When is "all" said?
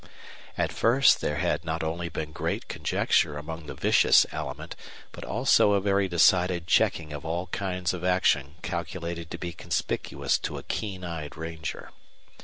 7.23-7.45